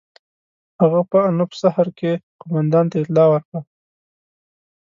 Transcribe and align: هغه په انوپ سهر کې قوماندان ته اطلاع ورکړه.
هغه 0.81 1.01
په 1.09 1.17
انوپ 1.27 1.51
سهر 1.61 1.87
کې 1.99 2.11
قوماندان 2.41 2.85
ته 2.91 2.95
اطلاع 3.03 3.27
ورکړه. 3.29 3.61